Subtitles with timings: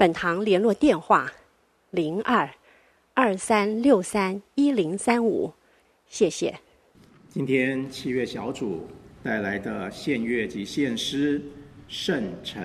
[0.00, 1.30] 本堂联络电话：
[1.90, 2.48] 零二
[3.12, 5.52] 二三六三一零三五，
[6.06, 6.58] 谢谢。
[7.28, 8.88] 今天七乐小组
[9.22, 11.38] 带来的献乐及献诗
[11.86, 12.64] 《圣城》。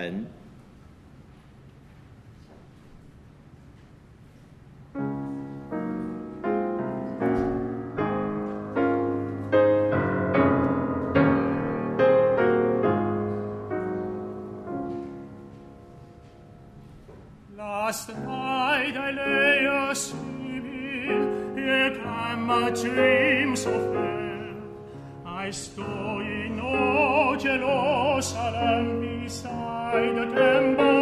[17.96, 18.10] hast
[21.56, 24.56] Here came my dreams of sofer.
[25.26, 30.95] I stole in ogelos alam beside the temple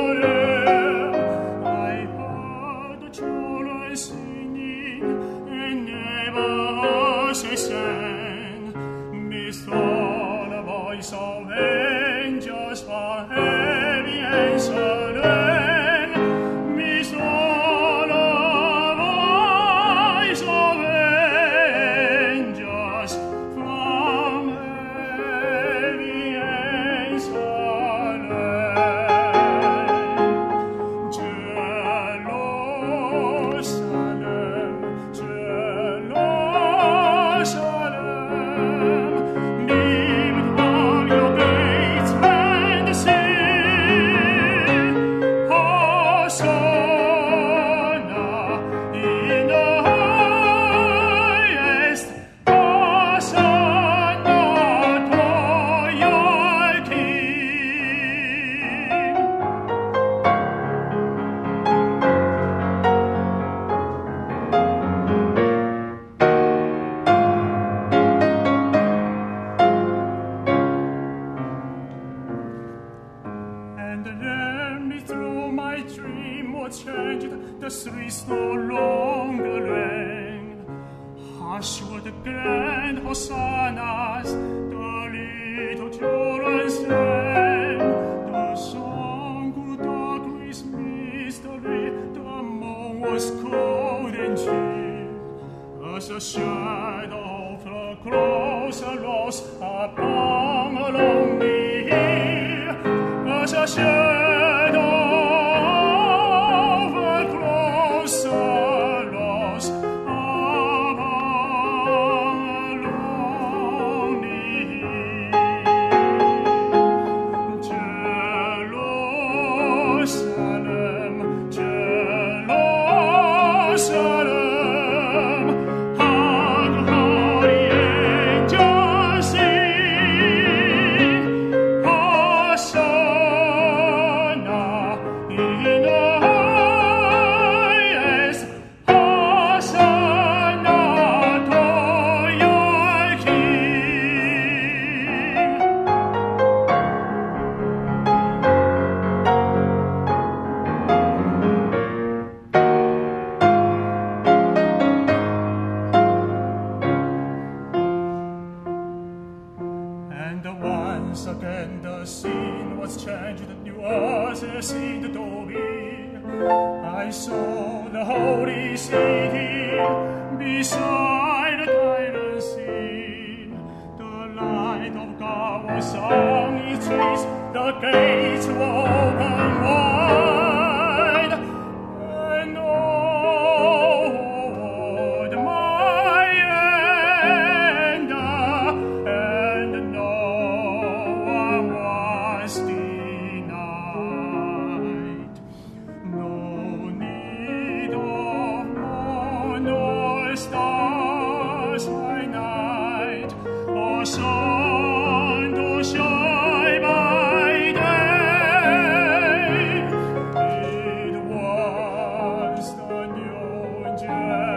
[214.09, 214.50] oh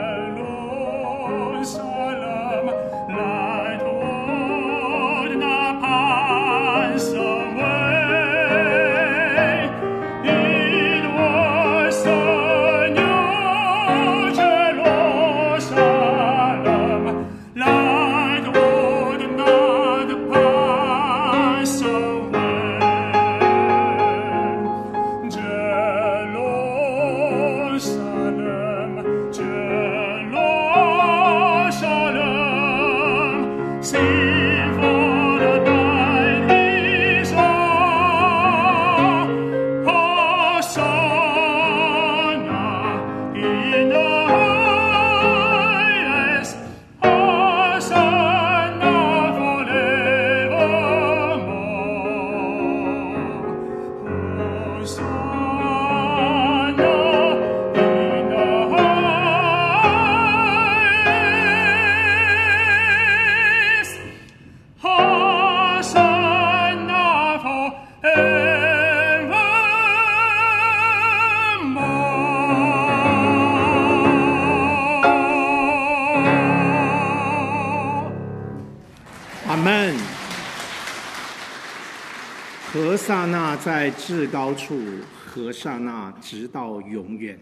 [84.07, 84.79] 至高处，
[85.27, 87.37] 和刹那直到永远。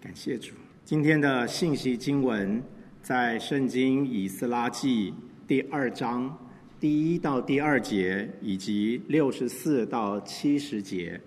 [0.00, 0.52] 感谢主。
[0.84, 2.62] 今天的信息经文
[3.02, 5.12] 在圣经以斯拉记
[5.48, 6.38] 第二章
[6.78, 11.20] 第一到第二节，以及六十四到七十节。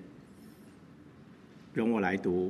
[1.73, 2.49] 容我来读。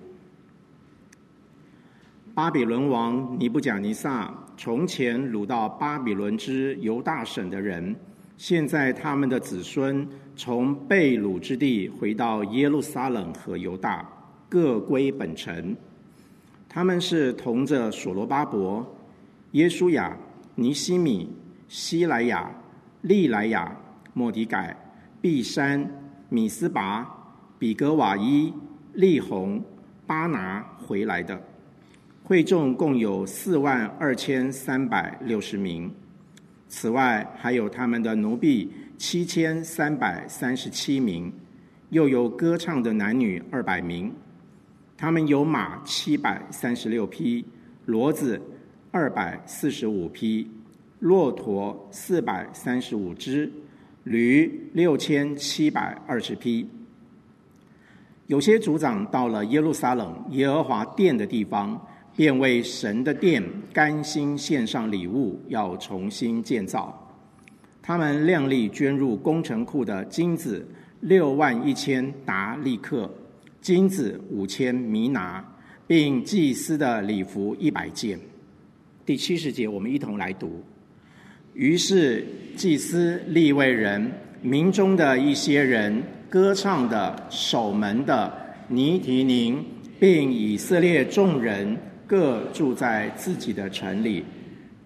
[2.35, 7.95] 巴比伦王尼布甲尼撒从前掳到巴比伦之犹大省的人，
[8.45, 10.05] 现在他们的子孙
[10.35, 14.05] 从被掳之地回到耶路撒冷和犹大，
[14.49, 15.73] 各归本城。
[16.67, 18.85] 他们是同着所罗巴伯、
[19.51, 20.17] 耶稣亚、
[20.55, 21.33] 尼西米、
[21.69, 22.51] 西莱亚、
[23.03, 23.73] 利莱亚、
[24.11, 24.75] 莫迪改、
[25.21, 25.89] 毕山、
[26.27, 27.09] 米斯拔、
[27.57, 28.53] 比格瓦伊、
[28.95, 29.63] 利红、
[30.05, 31.41] 巴拿回来的。
[32.25, 35.89] 会众共有四万二千三百六十名，
[36.75, 38.67] 此外还有他们的奴婢
[38.97, 41.31] 七千三百三十七名，
[41.91, 44.11] 又有歌唱的男女二百名。
[44.97, 47.45] 他们有马七百三十六匹，
[47.85, 48.41] 骡子
[48.89, 50.49] 二百四十五匹，
[50.97, 53.51] 骆驼四百三十五只，
[54.05, 56.67] 驴六千七百二十匹。
[58.25, 61.79] 有些族长到了耶路撒冷耶和华殿的地方。
[62.15, 63.43] 便为神的殿
[63.73, 66.99] 甘心献上礼物，要重新建造。
[67.81, 70.65] 他们量力捐入工程库的金子
[71.01, 73.11] 六万一千达利克，
[73.59, 75.43] 金子五千弥拿，
[75.87, 78.19] 并祭司的礼服一百件。
[79.05, 80.63] 第七十节，我们一同来读。
[81.53, 82.25] 于是
[82.55, 84.11] 祭司、利未人、
[84.41, 88.31] 民中的一些人、歌唱的、守门的、
[88.67, 89.65] 尼提宁，
[89.99, 91.75] 并以色列众人。
[92.05, 94.23] 各住在自己的城里。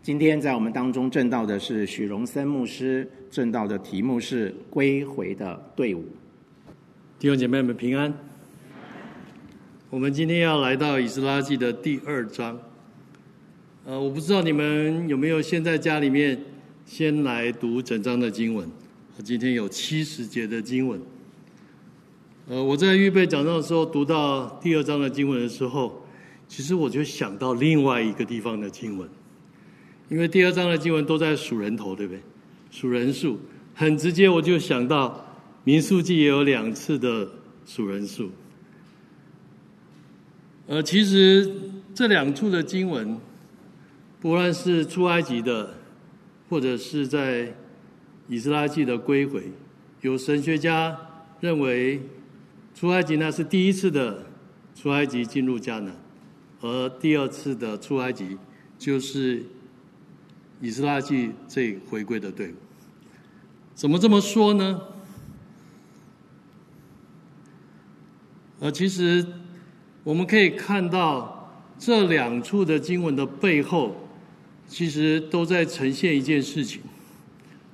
[0.04, 6.06] 今天在我们当中证道的是许荣森牧师，证道的题目是“归回的队伍”。
[7.20, 8.14] 弟兄姐妹们平安。
[9.90, 12.58] 我们今天要来到以斯拉记的第二章。
[13.86, 16.40] 呃，我不知道你们有没有先在家里面
[16.86, 18.70] 先来读整章的经文。
[19.24, 21.02] 今天有七十节的经文。
[22.48, 26.02] 呃，我在预备讲道的时候，读到第二章的经文的时候。
[26.48, 29.08] 其实我就想到另外一个地方的经文，
[30.10, 32.22] 因为第二章的经文都在数人头，对不对？
[32.72, 33.40] 数人数，
[33.76, 35.26] 很直接，我就想到
[35.64, 37.30] 民数记也有两次的
[37.66, 38.32] 数人数。
[40.68, 41.50] 呃，其实
[41.94, 43.18] 这两处的经文，
[44.20, 45.76] 不论是出埃及的，
[46.50, 47.54] 或者是在
[48.28, 49.44] 以斯拉记的归回，
[50.02, 50.98] 有神学家
[51.40, 52.02] 认为
[52.76, 54.26] 出埃及那是第一次的
[54.76, 55.94] 出埃及进入迦南。
[56.62, 58.38] 而第二次的出埃及，
[58.80, 59.44] 就是
[60.60, 62.56] 以斯拉记这回归的队伍。
[63.76, 64.82] 怎么这么说呢？
[68.60, 69.24] 呃，其实
[70.04, 73.96] 我们可以看到这两处的经文的背后，
[74.68, 76.82] 其实都在呈现一件事情。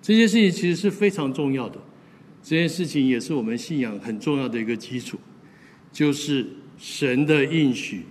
[0.02, 1.80] 这件事情其实是非常重要的，
[2.44, 5.18] 这件事情也是我们信仰很重要的一个基础，
[5.94, 6.46] 就是
[6.78, 8.04] 神的应许。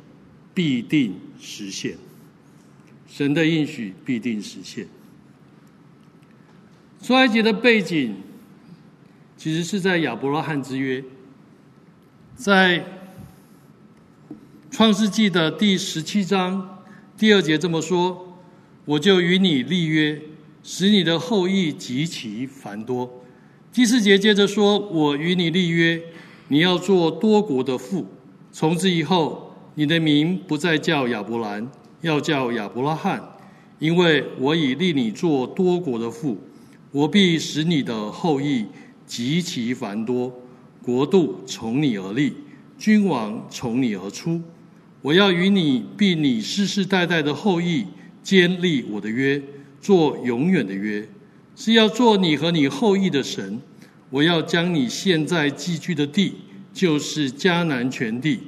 [0.55, 1.97] 必定实现，
[3.09, 4.87] 神的应许必定实现。
[7.03, 8.15] 出埃及的背景，
[9.37, 11.03] 其实是在亚伯拉罕之约，
[12.37, 12.85] 在
[14.71, 16.83] 创世纪的第十七章
[17.17, 18.39] 第二节这么说
[18.85, 20.21] ：“我就与你立约，
[20.63, 23.25] 使你的后裔极其繁多。”
[23.73, 26.03] 第四节接着说：“我与你立约，
[26.49, 28.07] 你要做多国的父，
[28.53, 29.42] 从此以后。”
[29.75, 31.67] 你的名不再叫亚伯兰，
[32.03, 33.23] 要叫亚伯拉罕，
[33.79, 36.37] 因为我已立你做多国的父，
[36.91, 38.67] 我必使你的后裔
[39.07, 40.31] 极其繁多，
[40.83, 42.35] 国度从你而立，
[42.77, 44.41] 君王从你而出。
[45.01, 47.87] 我要与你，并你世世代代的后裔
[48.23, 49.43] 坚立我的约，
[49.81, 51.09] 做永远的约，
[51.57, 53.59] 是要做你和你后裔的神。
[54.11, 56.35] 我要将你现在寄居的地，
[56.75, 58.39] 就是迦南全地。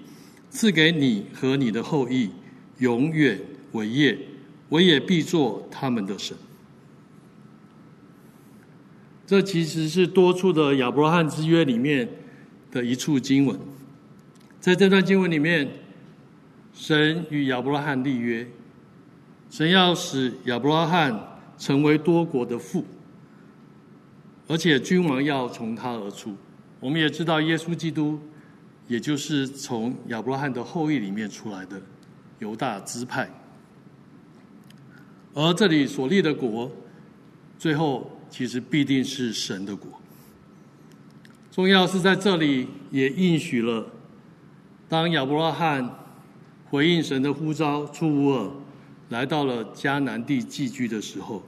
[0.55, 2.31] 赐给你和你的后裔，
[2.79, 3.37] 永远
[3.73, 4.17] 为业，
[4.69, 6.37] 我也必做他们的神。
[9.27, 12.09] 这其实是多处的亚伯拉罕之约里面
[12.71, 13.59] 的一处经文。
[14.61, 15.69] 在这段经文里面，
[16.73, 18.47] 神与亚伯拉罕立约，
[19.51, 22.85] 神要使亚伯拉罕成为多国的父，
[24.47, 26.37] 而且君王要从他而出。
[26.79, 28.21] 我们也知道，耶稣基督。
[28.87, 31.81] 也就是从亚伯拉罕的后裔里面出来的
[32.39, 33.31] 犹大支派，
[35.33, 36.71] 而这里所立的国，
[37.59, 39.91] 最后其实必定是神的国。
[41.51, 43.87] 重要是在这里也应许了，
[44.89, 45.89] 当亚伯拉罕
[46.69, 48.51] 回应神的呼召出乌尔，
[49.09, 51.43] 来到了迦南地寄居的时候，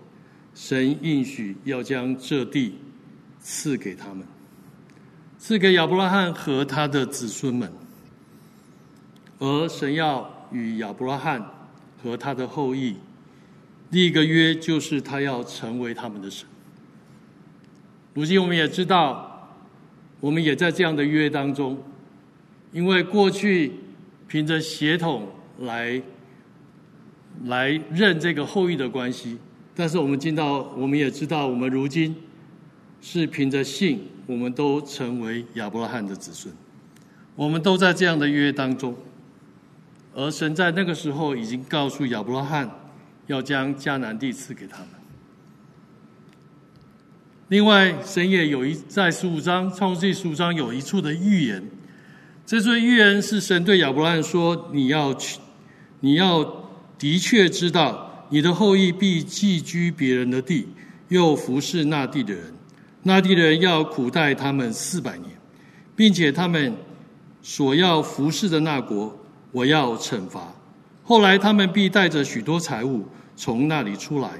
[0.54, 2.74] 神应许要将这地
[3.40, 4.24] 赐给他们，
[5.38, 7.70] 赐给亚伯拉罕和他的子孙们，
[9.38, 11.44] 而神要与亚伯拉罕
[12.02, 12.96] 和他的后裔
[13.90, 16.46] 立一个约，就是他要成为他们的神。
[18.14, 19.32] 如今我们也知道。
[20.18, 21.76] 我们也在这样的约当中，
[22.72, 23.70] 因为过去
[24.26, 25.28] 凭着血统
[25.60, 26.02] 来
[27.44, 29.36] 来认这个后裔的关系，
[29.74, 32.16] 但是我们进到，我们也知道，我们如今
[33.02, 36.52] 是凭着信，我们都成为亚伯拉罕的子孙，
[37.36, 38.94] 我们都在这样的约当中，
[40.14, 42.68] 而神在那个时候已经告诉亚伯拉罕，
[43.28, 44.88] 要将迦南地赐给他们。
[47.48, 51.62] 另外，神也有一在十五章创世记十五章有一处的预言，
[52.44, 55.38] 这处预言是神对亚伯拉罕说：“你要去，
[56.00, 56.68] 你要
[56.98, 60.66] 的确知道，你的后裔必寄居别人的地，
[61.06, 62.55] 又服侍那地的人。
[63.06, 65.30] 那地人要苦待他们四百年，
[65.94, 66.74] 并且他们
[67.40, 69.16] 所要服侍的那国，
[69.52, 70.52] 我要惩罚。
[71.04, 74.30] 后来他们必带着许多财物从那里出来，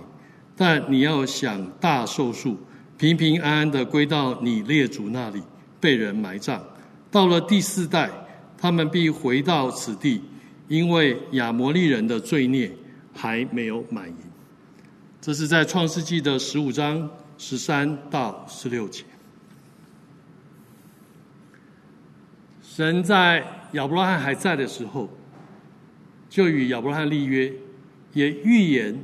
[0.57, 2.59] 但你要想大寿数。”
[2.99, 5.41] 平平安安的归到你列祖那里，
[5.79, 6.61] 被人埋葬。
[7.09, 8.11] 到了第四代，
[8.59, 10.23] 他们必回到此地，
[10.67, 12.73] 因为亚摩利人的罪孽
[13.15, 14.17] 还没有满盈。
[15.21, 17.09] 这是在创世纪的十五章
[17.39, 19.05] 十三到十六节。
[22.63, 25.09] 神在亚伯拉罕还在的时候，
[26.29, 27.53] 就与亚伯拉罕立约，
[28.13, 28.99] 也预言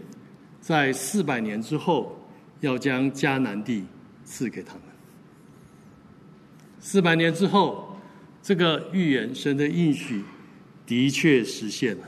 [0.60, 2.18] 在四百年之后。
[2.62, 3.84] 要将迦南地
[4.24, 4.82] 赐给他们。
[6.78, 7.96] 四百年之后，
[8.40, 10.22] 这个预言神的应许
[10.86, 12.04] 的确实现了。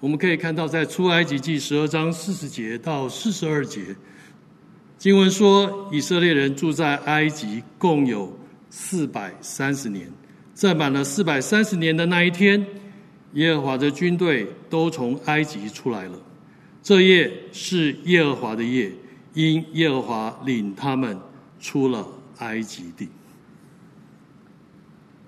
[0.00, 3.94] 我们可以看到，在出埃及记十二章四十节到四十二节，
[5.00, 8.30] 经文说，以色列人住在埃及共有
[8.68, 10.06] 四百三十年。
[10.52, 12.62] 在满了四百三十年的那一天，
[13.32, 16.20] 耶和华的军队都从埃及出来了。
[16.82, 18.92] 这夜是耶和华的夜。
[19.32, 21.18] 因耶和华领他们
[21.60, 22.06] 出了
[22.38, 23.08] 埃及地，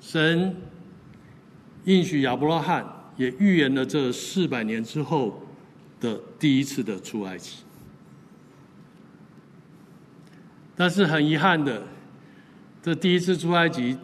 [0.01, 0.55] 神
[1.85, 2.85] 应许亚伯拉罕，
[3.17, 5.41] 也预言了这四百年之后
[6.01, 7.59] 的第一次的出埃及。
[10.77, 11.83] 但是很遗憾的，
[12.83, 13.97] 这第一次出埃及，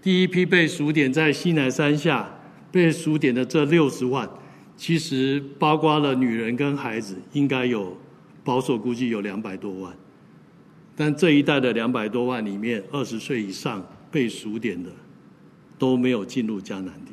[0.00, 2.28] 第一批被数点在西南山下
[2.70, 4.28] 被数点的这六十万，
[4.76, 7.96] 其实包括了女人跟孩子，应该有。
[8.44, 9.94] 保守估计有两百多万，
[10.96, 14.90] 但这一代的两百多万里面，二十岁以上被数点的
[15.78, 17.12] 都没有进入迦南地，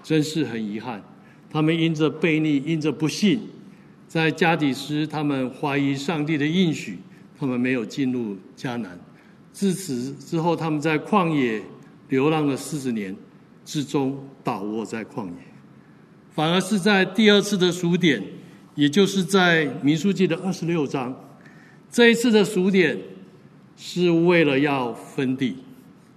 [0.00, 1.02] 真是很遗憾。
[1.50, 3.40] 他们因着悖逆，因着不信，
[4.06, 6.98] 在加底斯，他们怀疑上帝的应许，
[7.38, 8.98] 他们没有进入迦南。
[9.52, 11.62] 自此之后，他们在旷野
[12.08, 13.14] 流浪了四十年，
[13.64, 15.34] 至终倒卧在旷野。
[16.30, 18.22] 反而是在第二次的数点。
[18.74, 21.12] 也就是在民数记的二十六章，
[21.90, 22.96] 这一次的数点
[23.76, 25.56] 是为了要分地，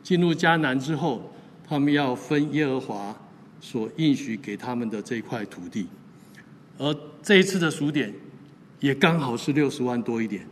[0.04, 1.34] 进入迦南之后，
[1.68, 3.20] 他们要分耶和华
[3.60, 5.88] 所应许给他们的这块土地，
[6.78, 8.14] 而这一次的数点
[8.80, 10.46] 也刚好是六十万多一点，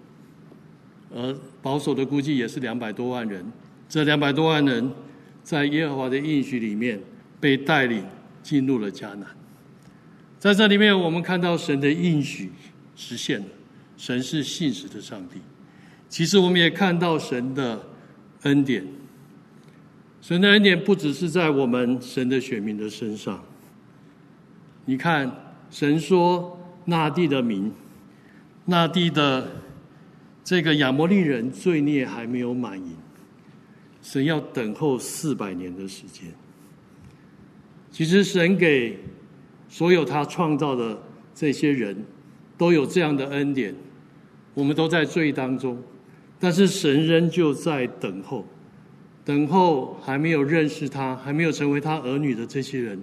[1.13, 3.45] 而保守的估计也是两百多万人。
[3.87, 4.91] 这两百多万人
[5.43, 6.99] 在耶和华的应许里面
[7.39, 8.05] 被带领
[8.43, 9.25] 进入了迦南。
[10.37, 12.51] 在这里面，我们看到神的应许
[12.95, 13.45] 实现了，
[13.97, 15.39] 神是信实的上帝。
[16.07, 17.81] 其实，我们也看到神的
[18.43, 18.85] 恩典。
[20.21, 23.43] 神的恩典不只是在我们神的选民的身上。
[24.85, 25.29] 你看，
[25.69, 27.71] 神说那地的民，
[28.65, 29.47] 那地的
[30.49, 32.95] 这个亚摩利人罪孽还没有满盈，
[34.01, 36.25] 神要等候四百年的时间。
[37.91, 38.97] 其实，神给。
[39.69, 40.99] 所有他创造的
[41.35, 41.95] 这些人，
[42.57, 43.75] 都有这样的恩典。
[44.55, 45.79] 我们都在罪当中，
[46.39, 48.43] 但是神仍旧在等候，
[49.23, 52.99] 等候还没有认识他、还没有成为他儿女的这些人，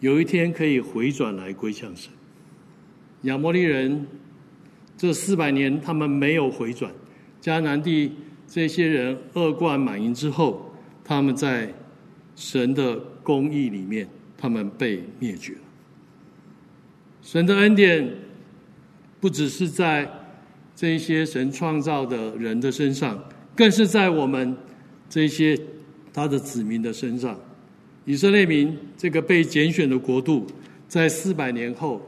[0.00, 2.10] 有一天可以回转来归向神。
[3.22, 4.04] 亚摩利人
[4.98, 6.92] 这四百年，他们没有回转。
[7.40, 8.12] 迦南地
[8.48, 10.74] 这些人恶贯满盈之后，
[11.04, 11.72] 他们在
[12.34, 15.60] 神的公义里面，他们被灭绝了。
[17.22, 18.12] 神的恩典
[19.20, 20.10] 不只是在
[20.74, 23.22] 这些神创造的人的身上，
[23.54, 24.56] 更是在我们
[25.08, 25.56] 这些
[26.12, 27.38] 他的子民的身上。
[28.04, 30.44] 以色列民这个被拣选的国度，
[30.88, 32.00] 在四百年后，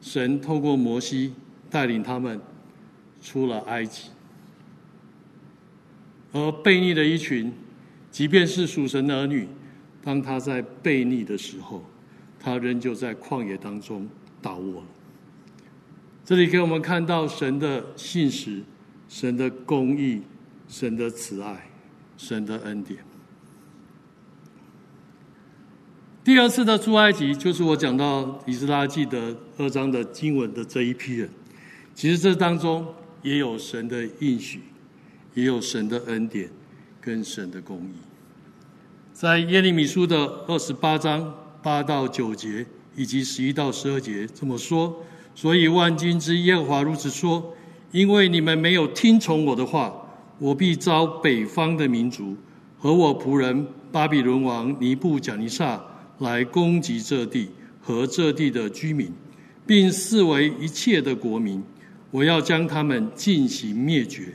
[0.00, 1.34] 神透过摩西
[1.74, 2.40] 带领他们
[3.20, 4.10] 出了埃及。
[6.32, 7.52] 而悖逆的一群，
[8.12, 9.48] 即便是属神的儿女，
[10.00, 11.84] 当他在悖逆的时候，
[12.38, 14.08] 他仍旧在旷野当中
[14.40, 14.86] 倒卧了。
[16.24, 18.62] 这里给我们看到神的信实、
[19.08, 20.22] 神的公义、
[20.68, 21.68] 神的慈爱、
[22.16, 23.00] 神的恩典。
[26.22, 31.28] 第二次的出埃及，就是我讲到以斯拉记的二章的经文的这一批人。
[31.94, 32.86] 其实这当中
[33.22, 34.60] 也有神的应许。
[35.34, 36.48] 也有神的恩典
[37.00, 37.96] 跟神的公义，
[39.12, 45.02] 在耶利米书的二十八章八到九节以及十一到十二节这么说：
[45.34, 47.52] 所以万军之耶和华如此说，
[47.90, 49.92] 因为你们没有听从我的话，
[50.38, 52.36] 我必招北方的民族
[52.78, 55.84] 和我仆人巴比伦王尼布甲尼撒
[56.18, 59.12] 来攻击这地和这地的居民，
[59.66, 61.60] 并视为一切的国民，
[62.14, 64.28] 我要将他们进行灭绝。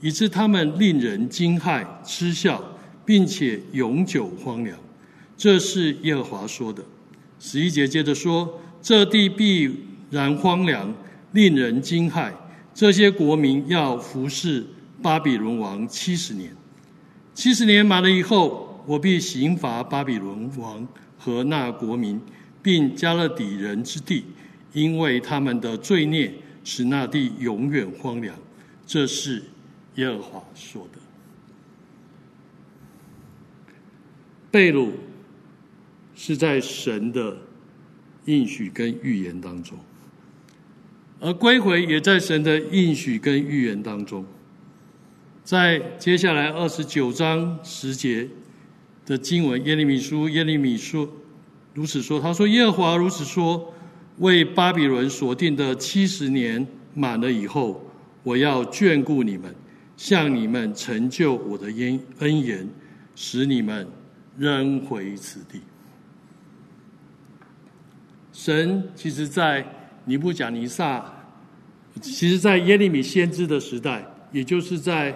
[0.00, 2.60] 以致他们令人惊骇、嗤笑，
[3.04, 4.76] 并且永久荒凉。
[5.36, 6.82] 这是耶和华说的。
[7.38, 9.70] 十一节接着说：这地必
[10.10, 10.92] 然荒凉，
[11.32, 12.32] 令人惊骇。
[12.74, 14.66] 这些国民要服侍
[15.02, 16.50] 巴比伦王七十年。
[17.34, 20.88] 七十年满了以后，我必刑罚巴比伦王
[21.18, 22.18] 和那国民，
[22.62, 24.24] 并加勒底人之地，
[24.72, 26.32] 因为他们的罪孽
[26.64, 28.36] 使那地永远荒凉。
[28.86, 29.42] 这是。
[29.96, 31.00] 耶和华说的，
[34.50, 34.92] 被掳
[36.14, 37.36] 是在神的
[38.26, 39.76] 应许跟预言当中，
[41.18, 44.24] 而归回也在神的应许跟预言当中。
[45.42, 48.28] 在接下来二十九章十节
[49.04, 51.06] 的经文，耶利米书耶利米说
[51.74, 53.74] 如此说：“他说耶和华如此说，
[54.20, 57.84] 为巴比伦所定的七十年满了以后，
[58.22, 59.54] 我要眷顾你们。”
[60.00, 62.66] 向你们成就我的恩恩言，
[63.14, 63.86] 使你们
[64.38, 65.60] 仍回此地。
[68.32, 69.62] 神其实，在
[70.06, 71.04] 尼布甲尼撒，
[72.00, 74.02] 其实，在耶利米先知的时代，
[74.32, 75.14] 也就是在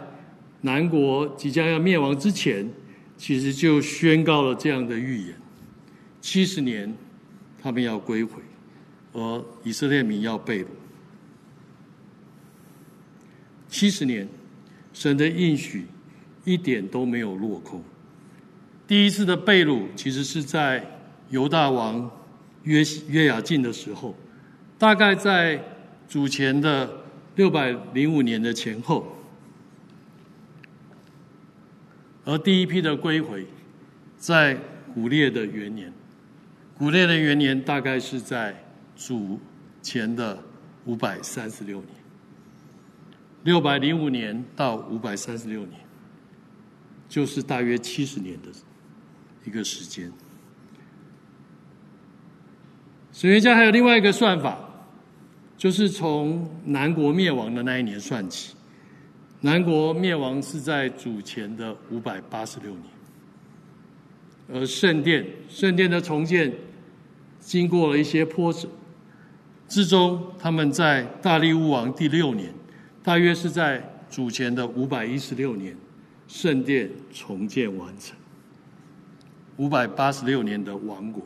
[0.61, 2.71] 南国即将要灭亡之前，
[3.17, 5.35] 其实就宣告了这样的预言：
[6.21, 6.95] 七十年，
[7.63, 8.43] 他们要归回，
[9.15, 10.67] 而以色列民要被掳。
[13.71, 14.29] 七十年。
[14.97, 15.89] 神的应许
[16.45, 17.83] 一点都没有落空。
[18.87, 20.87] 第一次的被掳其实是在
[21.31, 22.09] 犹大王
[22.63, 24.15] 约约雅敬的时候，
[24.79, 25.61] 大概在
[26.09, 26.89] 主前的
[27.35, 29.17] 六百零五年的前后。
[32.25, 33.45] 而第一批的归回，
[34.17, 34.57] 在
[34.95, 35.93] 古列的元年，
[36.79, 38.64] 古列的元年大概是在
[38.97, 39.41] 主
[39.83, 40.43] 前的
[40.85, 41.91] 五百三十六年。
[43.43, 45.79] 六百零五年到五百三十六年，
[47.09, 48.49] 就是大约七十年的
[49.45, 50.11] 一个时间。
[53.13, 54.59] 神学家还有另外一个算法，
[55.59, 58.55] 就是从南国灭亡的那一年算起。
[59.43, 62.85] 南国灭亡是在主前的五百八十六年，
[64.55, 66.51] 而圣殿圣殿的重建
[67.41, 68.67] 经过了一些波折，
[69.69, 72.53] 之中他们在大利乌王第六年。
[73.03, 75.77] 大约是在主前的五百一十六年，
[76.27, 78.17] 圣殿重建完成。
[79.59, 81.23] 五百八十六年的王国，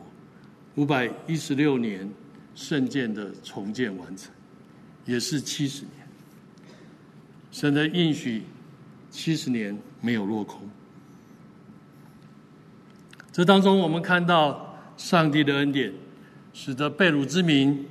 [0.75, 2.07] 五百一十六年
[2.53, 4.29] 圣殿的重建完成，
[5.05, 5.93] 也是七十年。
[7.49, 8.43] 神的应许，
[9.09, 10.59] 七十年没有落空。
[13.31, 15.93] 这当中，我们看到上帝的恩典，
[16.53, 17.85] 使得被掳之民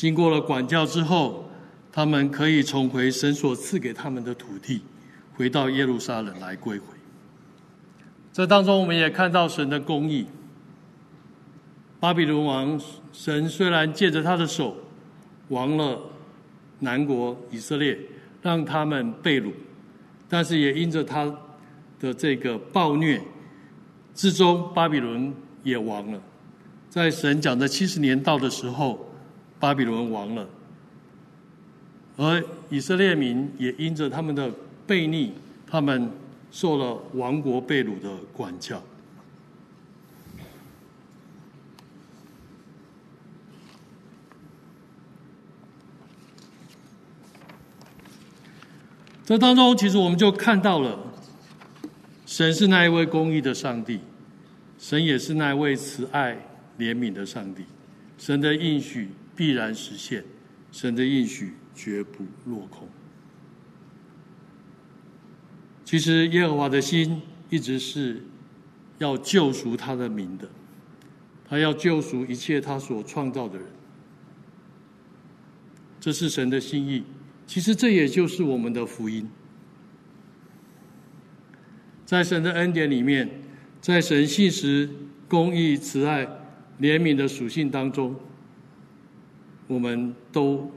[0.00, 1.44] 经过了管教之后。
[1.92, 4.80] 他们可以重回神所赐给他们的土地，
[5.34, 6.84] 回到耶路撒冷来归回。
[8.32, 10.24] 这当中，我们也看到神的公义。
[11.98, 12.80] 巴比伦王
[13.12, 14.76] 神虽然借着他的手
[15.48, 16.00] 亡了
[16.78, 17.98] 南国以色列，
[18.40, 19.50] 让他们被掳，
[20.28, 21.24] 但是也因着他
[21.98, 23.20] 的这个暴虐
[24.14, 25.34] 之中，巴比伦
[25.64, 26.22] 也亡了。
[26.88, 29.09] 在神讲的七十年到的时候，
[29.60, 30.48] 巴比伦亡了。
[32.16, 34.52] 而以色列民也因着他们的
[34.88, 35.32] 悖逆，
[35.66, 36.10] 他们
[36.50, 38.82] 受了亡国被掳的管教。
[49.24, 50.98] 这当中，其实我们就看到了
[52.26, 54.00] 神是那一位公义的上帝，
[54.76, 56.36] 神也是那一位慈爱
[56.78, 57.64] 怜悯的上帝。
[58.18, 59.08] 神的应许
[59.40, 60.22] 必然实现，
[60.70, 62.86] 神的应许绝不落空。
[65.82, 68.22] 其实耶和华的心一直是
[68.98, 70.46] 要救赎他的民的，
[71.48, 73.66] 他要救赎一切他所创造的人，
[75.98, 77.02] 这是神的心意。
[77.46, 79.26] 其实这也就是我们的福音。
[82.04, 83.26] 在神的恩典里面，
[83.80, 84.86] 在神信实、
[85.26, 86.26] 公义、慈爱、
[86.78, 88.14] 怜悯的属性当中，
[89.70, 90.68] 我们都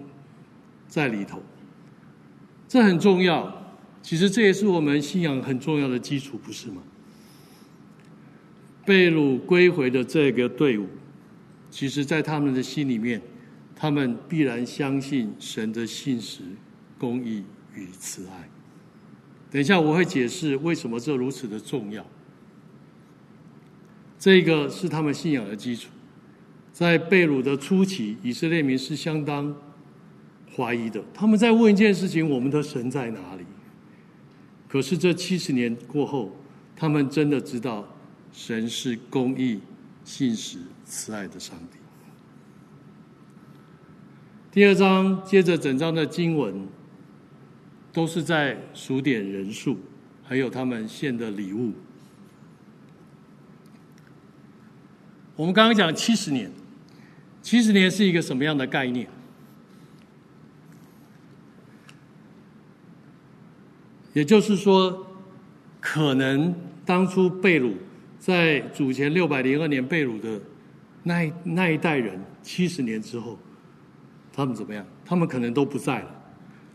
[0.88, 1.42] 在里头，
[2.68, 3.52] 这很重要。
[4.04, 6.84] 其实这也是我们信仰很重要的基础，不是吗？
[8.86, 10.88] 被掳归回的这个队伍，
[11.72, 13.20] 其实，在他们的心里面，
[13.76, 16.44] 他们必然相信神的信实、
[17.00, 18.48] 公义与慈爱。
[19.50, 22.06] 等一下，我会解释为什么这如此的重要。
[24.20, 25.90] 这个是他们信仰的基础。
[26.74, 29.56] 在被掳的初期，以色列民是相当
[30.56, 31.02] 怀疑的。
[31.14, 33.46] 他们在问一件事情：我们的神在哪里？
[34.68, 36.36] 可是这七十年过后，
[36.76, 37.88] 他们真的知道
[38.32, 39.60] 神是公义、
[40.04, 41.78] 信实、慈爱的上帝。
[44.52, 46.68] 第二章接着整章的经文，
[47.92, 49.78] 都是在数点人数，
[50.24, 51.72] 还有他们献的礼物。
[55.36, 56.52] 我们刚刚讲七十年，
[57.44, 59.08] 七十年是一个什么样的概念？
[64.14, 65.06] 也就是说，
[65.82, 67.74] 可能当初被掳
[68.18, 70.40] 在主前六百零二年被掳的
[71.04, 73.38] 那那一代人，七十年之后，
[74.32, 74.86] 他们怎么样？
[75.04, 76.08] 他们可能都不在了。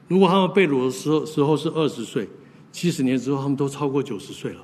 [0.07, 2.29] 如果他们被掳的时候时候是二十岁，
[2.71, 4.61] 七十年之后他们都超过九十岁了，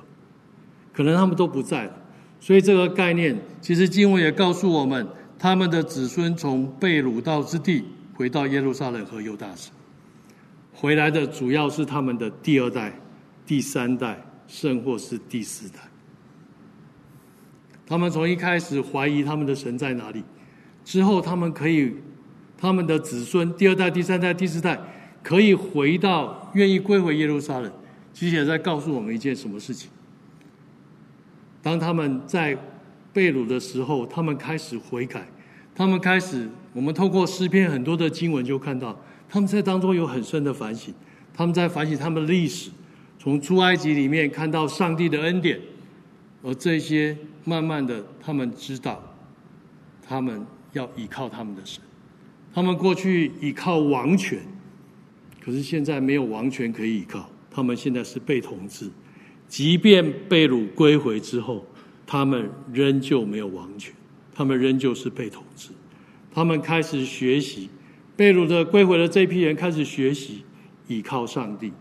[0.93, 1.93] 可能他们都不在了。
[2.39, 5.07] 所以这个概念，其实经文也告诉我们，
[5.45, 7.83] 他们的子孙从被掳到之地
[8.15, 9.71] 回到耶路撒冷和犹大省。
[10.73, 12.91] 回来的主要是他们的第二代、
[13.45, 15.81] 第三代，甚或是第四代。
[17.85, 20.23] 他们从一开始怀疑他们的神在哪里，
[20.83, 21.93] 之后他们可以，
[22.57, 24.81] 他们的子孙第二代、第三代、第四代
[25.21, 27.71] 可以回到，愿意归回耶路撒冷。
[28.11, 29.91] 其实也在告诉我们一件什么事情？
[31.61, 32.57] 当他们在
[33.13, 35.27] 被掳的时候，他们开始悔改，
[35.75, 38.97] 他们开始，我们透过诗篇很多的经文就看到。
[39.27, 40.93] 他们在当中有很深的反省，
[41.33, 42.69] 他们在反省他们的历史，
[43.19, 45.59] 从出埃及里面看到上帝的恩典，
[46.41, 49.01] 而这些慢慢的，他们知道，
[50.07, 51.81] 他们要依靠他们的神。
[52.53, 54.39] 他们过去依靠王权，
[55.43, 58.89] 可是现在没有王权可以依靠，他们现在是被统治。
[59.47, 61.65] 即便被掳归回之后，
[62.05, 63.93] 他们仍旧没有王权，
[64.35, 65.69] 他们仍旧是被统治。
[66.31, 67.69] 他们开始学习。
[68.17, 70.45] 被掳的归回的这批人开始学习
[70.87, 71.73] 倚靠上帝，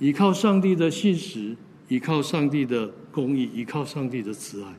[0.00, 4.74] 倚靠上帝的信实，倚靠上帝的公义，倚靠上帝的慈爱。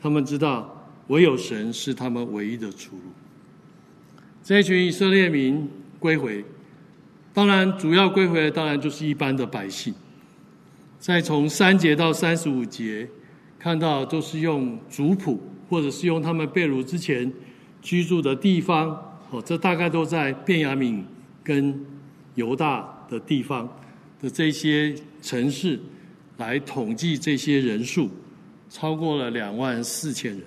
[0.00, 3.02] 他们知道唯有神是他们唯一的出路。
[4.44, 6.44] 这一群以色列民归回，
[7.34, 9.92] 当然主要归回的当然就是一般的百姓。
[11.00, 13.08] 再从三节到三十五节，
[13.58, 17.32] 看到都是用族谱，或者是用他们被掳之前
[17.82, 18.88] 居住的地方。
[19.30, 21.02] 哦，这大概都在便雅悯
[21.44, 21.78] 跟
[22.34, 23.68] 犹大的地方
[24.22, 25.78] 的这些城市
[26.38, 28.08] 来统计这些人数，
[28.70, 30.42] 超过了两万四千人。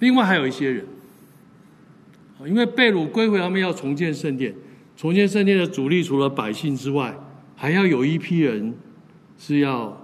[0.00, 0.84] 另外还有一些人，
[2.44, 4.54] 因为被掳归回，他们要重建圣殿。
[4.96, 7.18] 重建圣殿的主力除了百姓之外，
[7.56, 8.74] 还要有一批人
[9.38, 9.98] 是要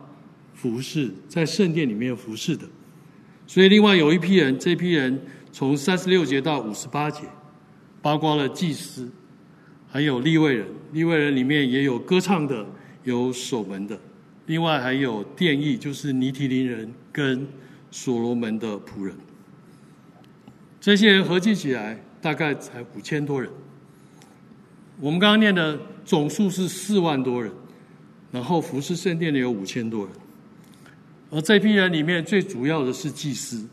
[0.54, 2.66] 服侍在圣殿里面服侍的。
[3.46, 5.20] 所以另外有一批人，这批人。
[5.52, 7.22] 从三十六节到五十八节，
[8.02, 9.11] 包括了祭司，
[9.88, 10.66] 还有立位人。
[10.92, 12.66] 立位人里面也有歌唱的，
[13.04, 13.98] 有守门的，
[14.44, 17.48] 另外还有殿役，就是尼提林人跟
[17.90, 19.16] 所罗门的仆人。
[20.78, 23.50] 这些人合计起来大概才五千多人。
[25.00, 27.50] 我们刚刚念的总数是四万多人，
[28.30, 30.14] 然后服侍圣殿的有五千多人。
[31.30, 33.66] 而这批人里面最主要的是祭司。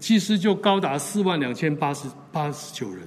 [0.00, 3.06] 祭司就高达四万两千八十八十九人。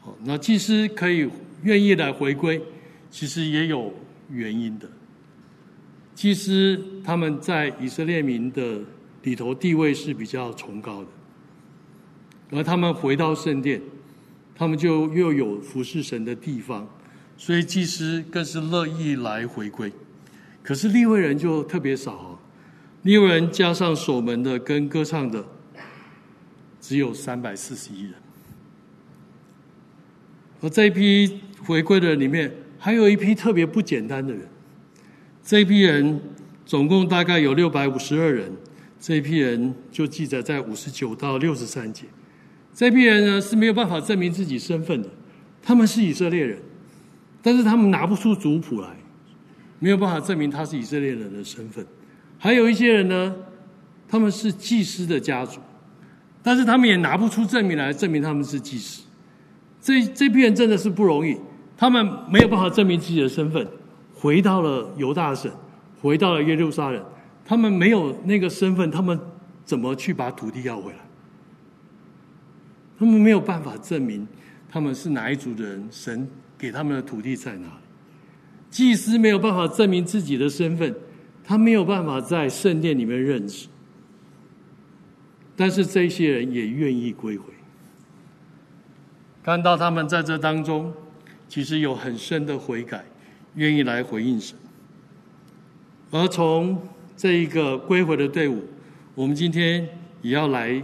[0.00, 1.28] 好，那祭司可以
[1.62, 2.62] 愿意来回归，
[3.10, 3.92] 其实也有
[4.30, 4.88] 原因的。
[6.14, 8.80] 祭司他们在以色列民的
[9.22, 11.08] 里头地位是比较崇高的，
[12.52, 13.82] 而他们回到圣殿，
[14.54, 16.88] 他们就又有服侍神的地方，
[17.36, 19.92] 所以祭司更是乐意来回归。
[20.62, 22.29] 可是立位人就特别少，
[23.02, 25.44] 六人加上守门的跟歌唱的，
[26.80, 28.14] 只有三百四十一人。
[30.60, 34.46] 而这一批回归的人里面，还有一批特别不简单的人。
[35.42, 36.20] 这一批人
[36.66, 38.52] 总共大概有六百五十二人。
[39.00, 42.04] 这一批人就记载在五十九到六十三节。
[42.74, 45.08] 这批人呢是没有办法证明自己身份的，
[45.62, 46.60] 他们是以色列人，
[47.40, 48.94] 但是他们拿不出族谱来，
[49.78, 51.86] 没有办法证明他是以色列人的身份。
[52.42, 53.36] 还有一些人呢，
[54.08, 55.60] 他们是祭司的家族，
[56.42, 59.02] 但是他们也拿不出证明来证明他们是祭司。
[59.78, 61.36] 这这批人真的是不容易，
[61.76, 63.68] 他们没有办法证明自己的身份，
[64.14, 65.52] 回到了犹大省，
[66.00, 67.04] 回到了耶路撒冷，
[67.44, 69.20] 他们没有那个身份，他们
[69.66, 70.98] 怎么去把土地要回来？
[72.98, 74.26] 他们没有办法证明
[74.70, 76.26] 他们是哪一族的人，神
[76.56, 77.74] 给他们的土地在哪里？
[78.70, 80.94] 祭司没有办法证明自己的身份，
[81.50, 83.66] 他没有办法在圣殿里面认识，
[85.56, 87.52] 但是这些人也愿意归回。
[89.42, 90.92] 看到他们在这当中，
[91.48, 93.04] 其实有很深的悔改，
[93.56, 94.56] 愿意来回应神。
[96.12, 96.80] 而从
[97.16, 98.62] 这一个归回的队伍，
[99.16, 99.88] 我们今天
[100.22, 100.80] 也要来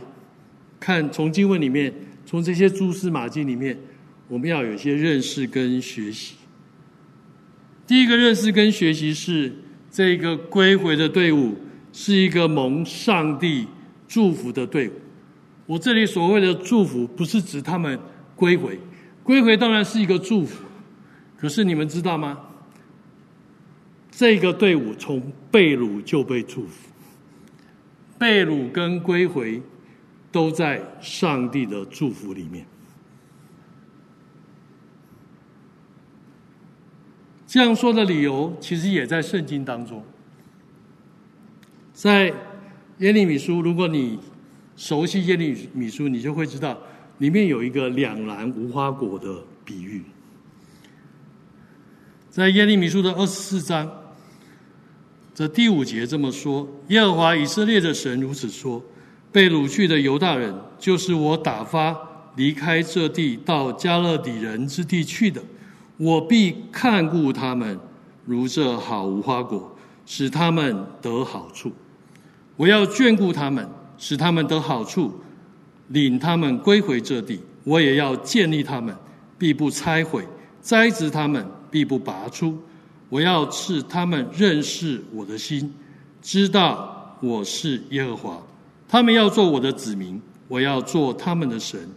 [0.81, 3.79] 看，从经文里面，从这些蛛丝马迹里面，
[4.27, 6.35] 我们要有一些认识跟学习。
[7.87, 9.55] 第一个认识跟学习是，
[9.97, 11.57] 这个归回的队伍
[11.91, 13.67] 是一个蒙上帝
[14.07, 14.93] 祝福的队伍。
[15.65, 17.99] 我这里所谓的祝福，不是指他们。
[18.35, 18.79] 归回，
[19.23, 20.63] 归回当然是一个祝福，
[21.39, 22.39] 可是你们知道吗？
[24.11, 26.91] 这个队伍从被掳就被祝福，
[28.19, 29.63] 被掳跟归回
[30.31, 32.67] 都在上帝的祝福里面。
[37.47, 40.03] 这样说的理由，其实也在圣经当中，
[41.93, 42.33] 在
[42.99, 44.19] 耶利米书，如果你
[44.77, 46.77] 熟悉耶利米书，你就会知道。
[47.19, 50.03] 里面有一个两篮无花果的比喻，
[52.29, 53.91] 在耶利米书的二十四章
[55.35, 58.83] 这第五节这么说：“耶和华以色列的神如此说：
[59.33, 61.97] 被掳去的犹大人，就是我打发
[62.37, 65.43] 离开这地到迦勒底人之地去的，
[65.97, 67.79] 我必看顾他们，
[68.25, 71.73] 如这好无花果，使他们得好处。
[72.57, 75.13] 我要眷顾他们，使他们得好处。”
[75.91, 78.93] 领他们归回这地，我也要建立他们，
[79.39, 80.21] 必不拆毁；
[80.61, 82.59] 栽植他们，必不拔出。
[83.09, 85.73] 我要赐他们认识我的心，
[86.21, 88.43] 知道我是耶和华。
[88.89, 91.89] 他们要做我的子民，我要做他们的神，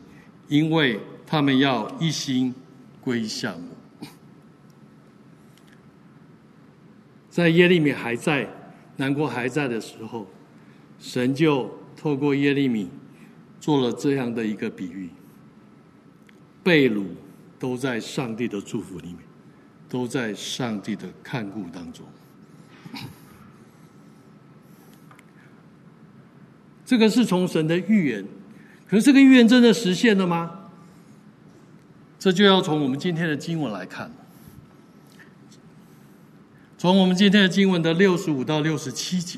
[0.48, 2.54] 因为他们要一心
[3.02, 3.79] 归向我。
[7.30, 8.48] 在耶利米还在，
[8.98, 10.28] 南国还在的时候，
[11.00, 12.90] 神就透过耶利米。
[13.62, 15.10] 做了这样的一个比喻，
[16.64, 17.08] 被掳
[17.60, 19.18] 都在上帝的祝福里面，
[19.90, 22.06] 都在上帝的看顾当中。
[26.86, 28.26] 这个是从神的预言，
[28.88, 30.70] 可是这个预言真的实现了吗？
[32.18, 34.10] 这就要从我们今天的经文来看，
[36.80, 39.38] 从我们今天的经文的六十五到六十七节。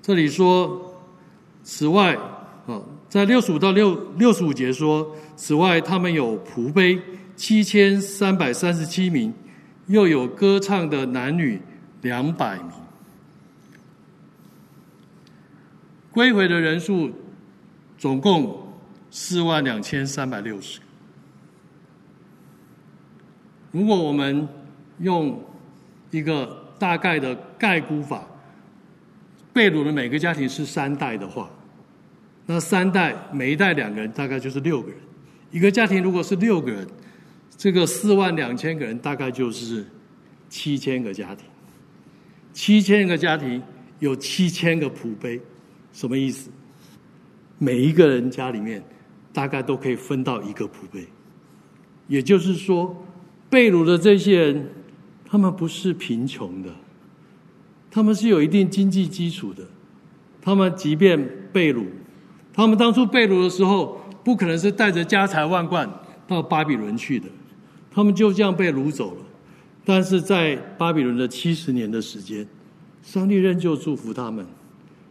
[0.00, 1.02] 这里说，
[1.64, 2.14] 此外，
[2.68, 7.02] 啊，在六十五到六六十五节说，此外他们有仆碑
[7.34, 9.34] 七千三百三十七名，
[9.88, 11.60] 又有歌唱的男女
[12.02, 12.70] 两百名。
[16.12, 17.10] 归回的人数
[17.98, 18.72] 总共
[19.10, 20.78] 四万两千三百六十。
[23.72, 24.48] 如果我们
[25.00, 25.42] 用
[26.10, 28.26] 一个大概的概估法。
[29.52, 31.48] 被掳的每个家庭是三代的话，
[32.44, 34.98] 那三代每一代两个人，大概就是六个人。
[35.50, 36.86] 一个家庭如果是六个人，
[37.56, 39.82] 这个四万两千个人大概就是
[40.50, 41.46] 七千个家庭。
[42.52, 43.62] 七千个家庭
[43.98, 45.40] 有七千个仆婢，
[45.90, 46.50] 什么意思？
[47.56, 48.84] 每一个人家里面
[49.32, 51.08] 大概都可以分到一个仆婢。
[52.08, 52.94] 也就是说，
[53.48, 54.68] 被掳的这些人，
[55.24, 56.70] 他们不是贫穷的。
[57.90, 59.64] 他们是有一定经济基础的，
[60.42, 61.18] 他们即便
[61.52, 61.84] 被掳，
[62.52, 65.88] 他们当初被掳的时候，不可能是带着家财万贯
[66.26, 67.26] 到巴比伦去的，
[67.90, 69.22] 他们就这样被掳走了。
[69.84, 72.46] 但是在巴比伦的七十年的时间，
[73.02, 74.44] 上帝仍旧祝福他们，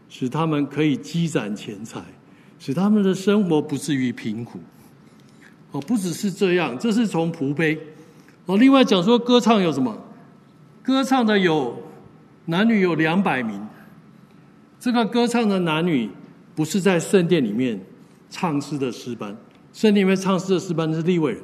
[0.08, 2.04] 使他们可以积攒钱财，
[2.60, 4.60] 使他们的生活不至于贫苦。
[5.72, 7.54] 哦，不只是这样，这是从仆
[8.46, 9.98] 哦，另外讲说歌唱有什么？
[10.84, 11.82] 歌唱的有
[12.46, 13.60] 男女有两百名。
[14.80, 16.10] 这个歌唱的男女
[16.54, 17.80] 不是在圣殿里面
[18.30, 19.36] 唱诗的诗班，
[19.74, 21.42] 圣殿里面唱诗的诗班是利未人。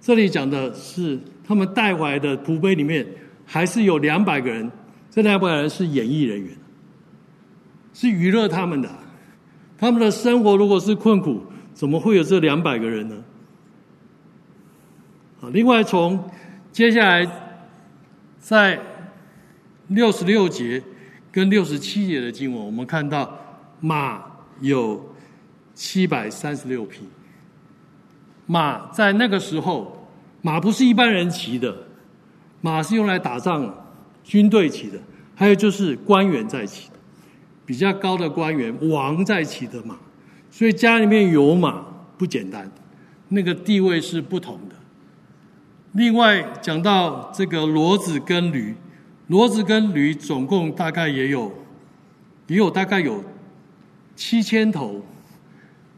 [0.00, 3.06] 这里讲的是他们带回来的仆碑里面，
[3.44, 4.70] 还是有两百个人。
[5.10, 6.50] 这两百个人是演艺人员，
[7.92, 8.88] 是娱乐他们的。
[9.76, 11.42] 他们的生活如果是困苦，
[11.74, 13.14] 怎么会有这两百个人呢？
[15.50, 16.22] 另外从
[16.72, 17.26] 接下来
[18.38, 18.78] 在
[19.88, 20.82] 六十六节
[21.30, 23.38] 跟六十七节的经文，我们看到
[23.80, 24.22] 马
[24.60, 25.14] 有
[25.74, 27.00] 七百三十六匹。
[28.46, 30.08] 马在那个时候，
[30.42, 31.74] 马不是一般人骑的，
[32.60, 33.72] 马是用来打仗、
[34.22, 34.98] 军队骑的，
[35.34, 36.94] 还有就是官员在骑的，
[37.64, 39.96] 比较高的官员、王在骑的马，
[40.50, 41.84] 所以家里面有马
[42.18, 42.70] 不简单，
[43.28, 44.73] 那个地位是不同的。
[45.94, 48.74] 另外讲到这个骡子跟驴，
[49.28, 51.52] 骡子跟驴总共大概也有，
[52.48, 53.22] 也有大概有
[54.16, 55.02] 七千头，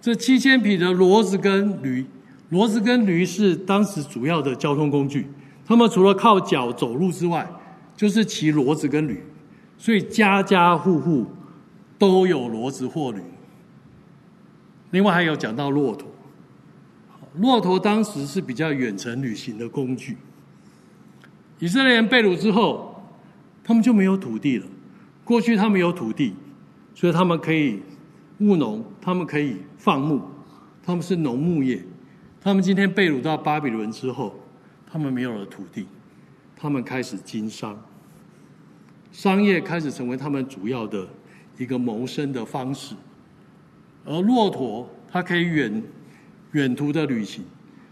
[0.00, 2.06] 这七千匹的骡子跟驴。
[2.50, 5.26] 骡子跟驴是当时主要的交通工具，
[5.66, 7.50] 他们除了靠脚走路之外，
[7.96, 9.20] 就是骑骡子跟驴，
[9.76, 11.26] 所以家家户户
[11.98, 13.20] 都有骡子或驴。
[14.90, 16.06] 另外还有讲到骆驼，
[17.38, 20.16] 骆驼当时是比较远程旅行的工具。
[21.58, 23.02] 以色列人被掳之后，
[23.64, 24.66] 他们就没有土地了。
[25.24, 26.34] 过去他们有土地，
[26.94, 27.82] 所以他们可以
[28.40, 30.20] 务农，他们可以放牧，
[30.82, 31.82] 他们是农牧业。
[32.40, 34.38] 他们今天被掳到巴比伦之后，
[34.86, 35.86] 他们没有了土地，
[36.54, 37.76] 他们开始经商，
[39.10, 41.08] 商业开始成为他们主要的
[41.58, 42.94] 一个谋生的方式。
[44.04, 45.82] 而骆驼，它可以远
[46.52, 47.44] 远途的旅行，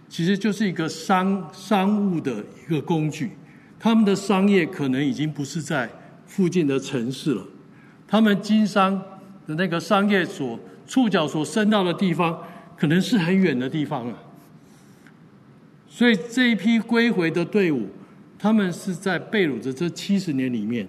[0.09, 3.33] 其实就是一个商商务的一个工具。
[3.79, 5.91] 他们的商业可能已经不是在
[6.27, 7.47] 附近的城市了，
[8.09, 8.97] 他们经商
[9.47, 12.39] 的那个商业所触角所伸到的地方，
[12.79, 14.19] 可能是很远的地方了。
[15.87, 17.89] 所以这一批归回的队伍，
[18.39, 20.89] 他们是在被掳的这七十年里面，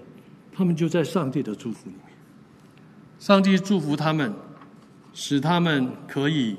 [0.54, 2.16] 他们就在上帝的祝福里面。
[3.20, 4.34] 上帝祝福他们，
[5.14, 6.56] 使他们可以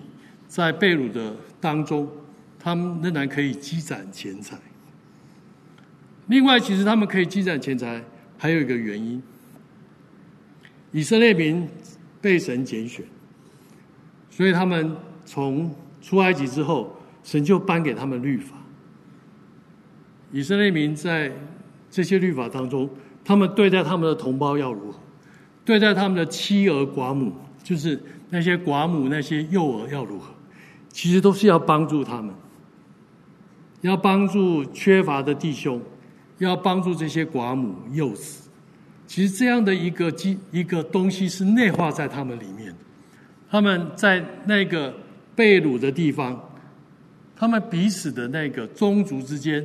[0.46, 2.08] 在被掳的当中，
[2.58, 4.56] 他们仍然可以积攒钱财。
[6.26, 8.02] 另外，其实他们可以积攒钱财，
[8.36, 9.22] 还有一个原因：
[10.92, 11.68] 以色列民
[12.20, 13.04] 被神拣选，
[14.30, 16.92] 所以他们从出埃及之后。
[17.26, 18.54] 神就颁给他们律法。
[20.30, 21.32] 以色列民在
[21.90, 22.88] 这些律法当中，
[23.24, 25.00] 他们对待他们的同胞要如何？
[25.64, 27.32] 对待他们的妻儿寡母，
[27.64, 30.32] 就是那些寡母、那些幼儿要如何？
[30.96, 32.34] 其实都是要帮助他们，
[33.82, 35.78] 要帮助缺乏的弟兄，
[36.38, 38.48] 要帮助这些寡母幼子。
[39.06, 42.74] 其实这样的一个基一个东西是内化在他们里面。
[43.50, 44.94] 他们在那个
[45.34, 46.42] 被掳的地方。
[47.36, 49.62] 他们彼此的那个宗族之间，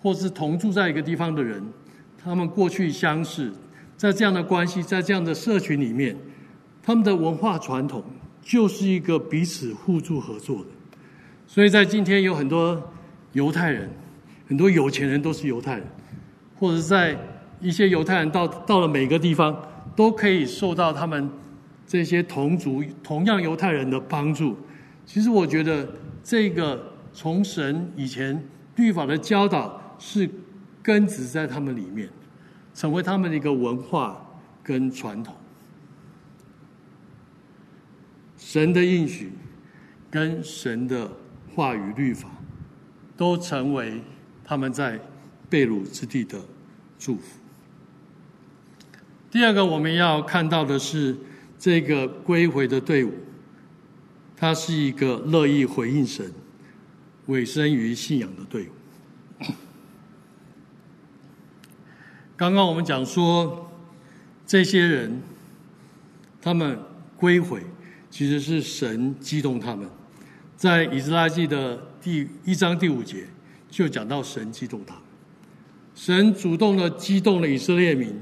[0.00, 1.60] 或是同住在一个地方的人，
[2.22, 3.52] 他们过去相识，
[3.96, 6.16] 在这样的关系，在这样的社群里面，
[6.80, 8.04] 他们的文化传统
[8.42, 10.66] 就是一个彼此互助合作的。
[11.46, 12.92] 所以在今天有很多
[13.32, 13.88] 犹太人，
[14.46, 15.86] 很多有钱人都是犹太人，
[16.56, 17.16] 或者在
[17.60, 19.56] 一些犹太人到到了每个地方，
[19.96, 21.30] 都可以受到他们
[21.86, 24.56] 这些同族同样犹太人的帮助。
[25.06, 25.88] 其实我觉得
[26.22, 26.90] 这个。
[27.14, 28.42] 从神以前
[28.76, 30.26] 律法的教导是
[30.82, 32.08] 根植在他们里面，
[32.72, 34.26] 成为他们的一个文化
[34.62, 35.34] 跟传统。
[38.52, 39.32] 神的应许
[40.10, 41.10] 跟神的
[41.54, 42.28] 话语律法，
[43.16, 44.02] 都成为
[44.44, 45.00] 他们在
[45.48, 46.38] 被掳之地的
[46.98, 47.38] 祝福。
[49.30, 51.16] 第二个我们要看到的是
[51.58, 53.14] 这个归回的队伍，
[54.36, 56.30] 他是一个乐意回应神。
[57.28, 59.46] 委身于信仰的队伍。
[62.36, 63.72] 刚刚我们讲说，
[64.46, 65.22] 这些人
[66.42, 66.78] 他们
[67.16, 67.62] 归回，
[68.12, 69.88] 其实是神激动他们。
[70.54, 73.24] 在以斯拉记的第一章第五节
[73.70, 75.02] 就讲到神激动他们，
[75.94, 78.14] 神主动的激动了以色列民，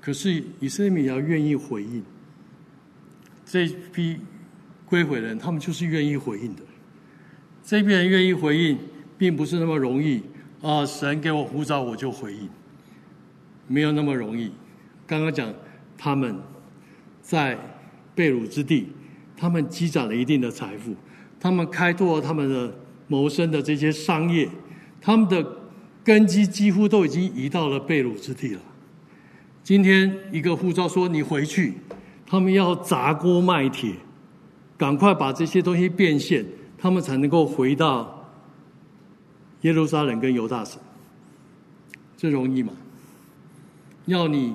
[0.00, 2.02] 可是以色列民要愿意回应。
[3.46, 4.18] 这批
[4.84, 6.62] 归回人，他们就是愿意回应的。
[7.62, 8.76] 这批人愿意回应，
[9.16, 10.20] 并不是那么容易
[10.60, 10.84] 啊！
[10.84, 12.48] 神给我呼召，我就回应，
[13.68, 14.50] 没有那么容易。
[15.06, 15.54] 刚刚讲
[15.96, 16.36] 他们
[17.20, 17.56] 在
[18.14, 18.88] 被掳之地，
[19.36, 20.94] 他们积攒了一定的财富，
[21.40, 22.74] 他们开拓他们的
[23.08, 24.48] 谋生的这些商业，
[25.00, 25.44] 他们的
[26.04, 28.60] 根基几乎都已经移到了被掳之地了。
[29.62, 31.74] 今天一个护照说你回去，
[32.26, 33.94] 他们要砸锅卖铁，
[34.76, 36.44] 赶快把这些东西变现，
[36.76, 38.28] 他们才能够回到
[39.60, 40.80] 耶路撒冷跟犹大省。
[42.16, 42.72] 这容易吗？
[44.06, 44.54] 要你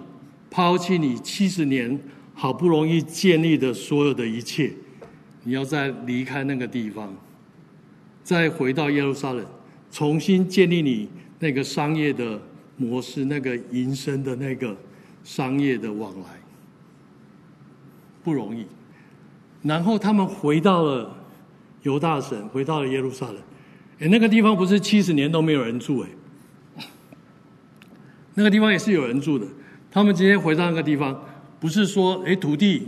[0.50, 1.98] 抛弃你七十年
[2.40, 4.72] 好不容易建立的所有的一切，
[5.44, 7.12] 你要再离开那个地方，
[8.24, 9.44] 再回到耶路撒冷，
[9.90, 11.10] 重新建立你
[11.40, 12.40] 那个商业的
[12.78, 14.78] 模式，那个营生的那个
[15.24, 16.28] 商业的往来，
[18.24, 18.68] 不容易。
[19.64, 21.18] 然后他们回到了
[21.82, 23.38] 犹大省，回到了耶路撒冷。
[23.98, 26.86] 哎，那个地方不是七十年都没有人住哎。
[28.36, 29.48] 那个地方也是有人住的。
[29.90, 31.20] 他们今天回到那个地方，
[31.60, 32.88] 不是说，哎，土地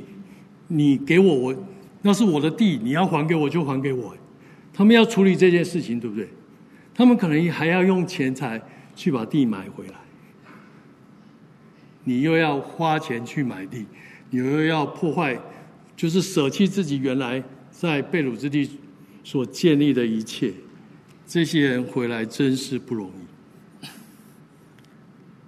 [0.67, 1.55] 你给我，我
[2.01, 4.15] 那是我的地，你要还给我就还给我。
[4.73, 6.27] 他们要处理这件事情，对不对？
[6.93, 8.61] 他们可能还要用钱财
[8.95, 9.93] 去把地买回来。
[12.03, 13.85] 你又要花钱去买地，
[14.29, 15.37] 你又要破坏，
[15.95, 18.69] 就是舍弃自己原来在被掳之地
[19.23, 20.53] 所建立的一切。
[21.27, 23.87] 这些人回来真是不容易。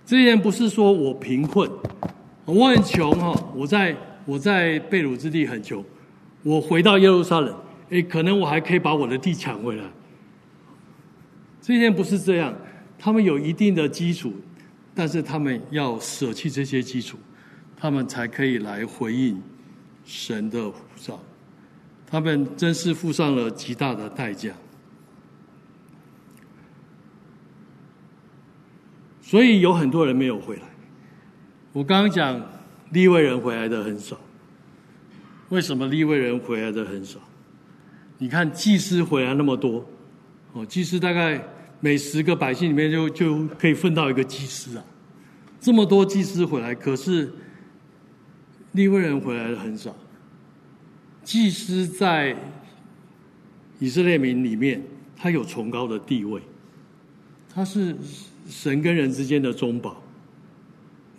[0.05, 1.69] 这些人不是说我贫困，
[2.45, 5.83] 我很穷哈，我在我在贝鲁之地很穷，
[6.43, 7.55] 我回到耶路撒冷，
[7.89, 9.83] 诶，可能我还可以把我的地抢回来。
[11.61, 12.53] 这些不是这样，
[12.97, 14.33] 他们有一定的基础，
[14.95, 17.17] 但是他们要舍弃这些基础，
[17.77, 19.41] 他们才可以来回应
[20.03, 21.19] 神的呼召。
[22.07, 24.51] 他们真是付上了极大的代价。
[29.21, 30.63] 所以有很多人没有回来。
[31.73, 32.41] 我刚刚讲
[32.91, 34.19] 利未人回来的很少，
[35.49, 37.19] 为什么利未人回来的很少？
[38.17, 39.85] 你看祭司回来那么多，
[40.53, 41.41] 哦，祭司大概
[41.79, 44.83] 每十个百姓里面就就可以分到一个祭司啊，
[45.59, 47.31] 这么多祭司回来，可是
[48.73, 49.95] 利未人回来的很少。
[51.23, 52.35] 祭司在
[53.79, 54.83] 以色列民里面，
[55.15, 56.41] 他有崇高的地位，
[57.53, 57.95] 他是。
[58.49, 60.03] 神跟人之间的中保，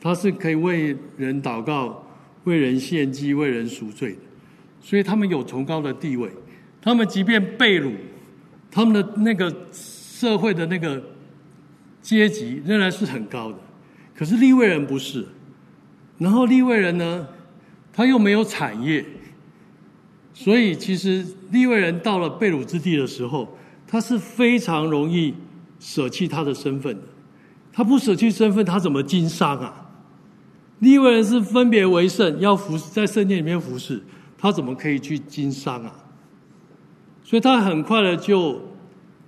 [0.02, 2.04] 他是可以为人祷告、
[2.42, 4.18] 为人献祭、为人赎罪的，
[4.80, 6.28] 所以他们有崇高的地位。
[6.80, 7.92] 他们即便被掳，
[8.68, 11.00] 他们的那个社会的那个
[12.00, 13.58] 阶级仍然是很高的。
[14.12, 15.24] 可是利未人不是，
[16.18, 17.28] 然后利未人呢，
[17.92, 19.04] 他又没有产业，
[20.34, 25.32] 所以其实利未人到了被掳之地的时候，他是非常容易
[25.78, 27.02] 舍弃他的身份的。
[27.72, 29.81] 他不舍弃身份，他怎么经商啊？
[30.82, 34.02] 利未人是分别为圣，要服在圣殿里面服侍，
[34.36, 35.94] 他怎么可以去经商啊？
[37.22, 38.60] 所以他很快的就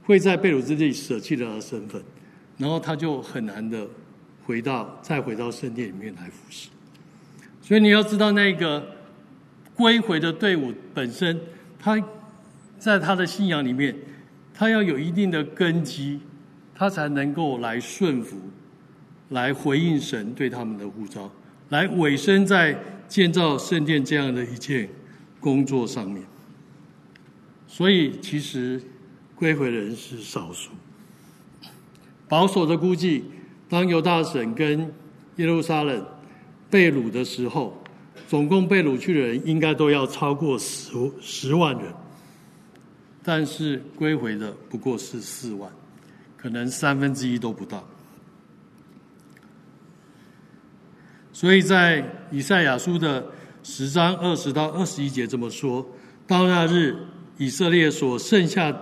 [0.03, 2.03] 会在被掳之地舍弃了他的身份，
[2.59, 3.87] 然后他就很难的
[4.45, 6.69] 回到再回到圣殿里面来服侍。
[7.63, 8.85] 所以你要知道，那个
[9.77, 11.41] 归回的队伍本身，
[11.79, 11.97] 他
[12.79, 13.97] 在他的信仰里面，
[14.53, 16.21] 他要有一定的根基。
[16.77, 18.37] 他才能够来顺服，
[19.29, 21.31] 来回应神对他们的呼召，
[21.75, 24.89] 来委身在建造圣殿这样的一件
[25.41, 26.25] 工作上面。
[27.66, 28.81] 所以，其实
[29.35, 30.70] 归回的人是少数。
[32.29, 33.25] 保守的估计，
[33.68, 34.89] 当犹大省跟
[35.35, 36.07] 耶路撒冷
[36.70, 37.77] 被掳的时候，
[38.29, 41.93] 总共被掳去的人应该都要超过十十万人，
[43.25, 45.68] 但是归回的不过是四万。
[46.37, 47.85] 可能三分之一都不到，
[51.35, 53.26] 所以在以赛亚书的
[53.64, 55.85] 十章二十到二十一节这么说：
[56.28, 56.97] 到那日，
[57.37, 58.74] 以色列所剩下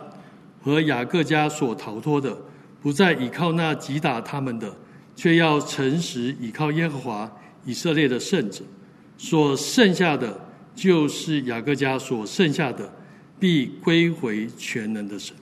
[0.60, 2.36] 和雅各家所逃脱的，
[2.82, 4.76] 不再倚靠那击打他们的，
[5.16, 7.32] 却要诚实倚靠耶和华
[7.64, 8.62] 以色列的圣者。
[9.16, 10.38] 所剩下的，
[10.74, 12.92] 就是雅各家所剩下的，
[13.40, 15.34] 必归回全能的神。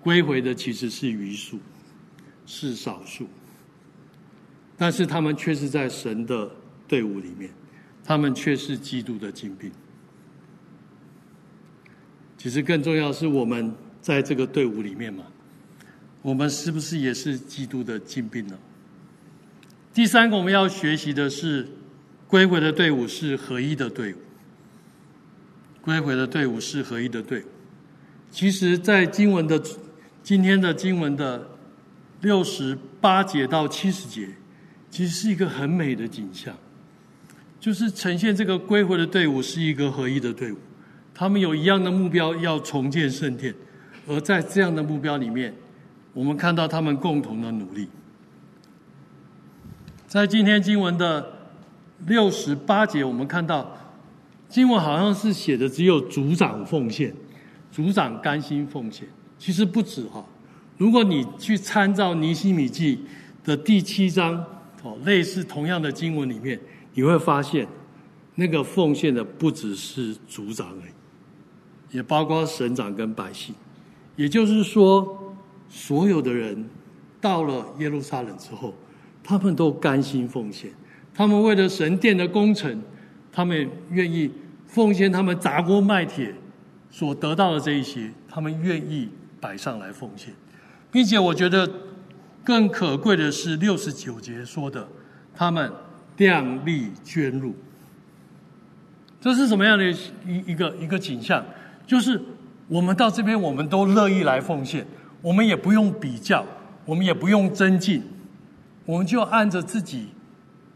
[0.00, 1.58] 归回的其实是余数，
[2.44, 3.26] 是少数，
[4.76, 6.50] 但是他们却是在神的
[6.86, 7.50] 队伍里面，
[8.04, 9.70] 他们却是基督的精兵。
[12.36, 15.24] 其实更重要是我们在这个队伍里面嘛，
[16.22, 18.58] 我们是不是也是基督的精兵呢？
[19.92, 21.66] 第三个我们要学习的是，
[22.28, 24.18] 归回的队伍是合一的队伍，
[25.80, 27.46] 归回的队伍是合一的队伍。
[28.30, 29.62] 其实，在经文的。
[30.26, 31.48] 今天的经文的
[32.20, 34.28] 六十八节到七十节，
[34.90, 36.54] 其实是一个很美的景象，
[37.60, 40.56] 就是呈现这个归回的队伍是一个合一的队伍，
[41.14, 43.54] 他们有一样的目标，要重建圣殿，
[44.06, 45.54] 而在这样的目标里面，
[46.14, 47.88] 我们看到他们共同的努力。
[50.06, 51.50] 在今天经文的
[52.06, 53.76] 六十八节，我们看到
[54.48, 57.12] 经文好像是写的只有族长奉献，
[57.72, 59.06] 族长甘心奉献，
[59.38, 60.24] 其实不止哈。
[60.78, 63.00] 如果你去参照尼希米记
[63.42, 64.44] 的第七章
[64.86, 66.60] 哦，类似同样的经文里面，
[66.94, 67.66] 你会发现
[68.36, 73.52] 那个奉献的不只是族长而已，也包括省长跟百姓。
[74.14, 75.34] 也就是说，
[75.68, 76.64] 所有的人
[77.20, 78.72] 到了耶路撒冷之后，
[79.24, 80.70] 他们都甘心奉献。
[81.12, 82.80] 他们为了神殿的工程，
[83.32, 84.30] 他们愿意
[84.66, 86.32] 奉献他们砸锅卖铁
[86.90, 89.08] 所得到的这一些，他们愿意
[89.40, 90.32] 摆上来奉献，
[90.92, 91.68] 并且我觉得
[92.46, 94.88] 更可贵的是六十九节说的，
[95.34, 95.70] 他们
[96.16, 97.54] 量力捐入。
[99.20, 99.84] 这是什么样的
[100.24, 101.44] 一一个一个景象？
[101.84, 102.18] 就是。
[102.68, 104.84] 我们到这边，我们都乐意来奉献，
[105.22, 106.44] 我们也不用比较，
[106.84, 108.02] 我们也不用增进，
[108.84, 110.08] 我们就按着自己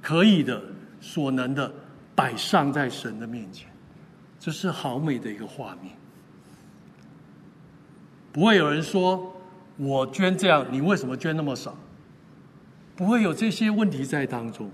[0.01, 0.63] 可以的、
[1.01, 1.75] 所能的
[2.15, 3.67] 摆上在神的面前，
[4.39, 5.93] 这是好美的一个画面。
[8.31, 9.35] 不会有人说
[9.81, 11.75] 我捐这样，你为什么捐那么少？
[12.95, 14.71] 不会有这些问题在当中。